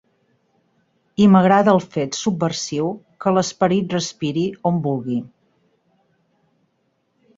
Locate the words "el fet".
1.77-2.17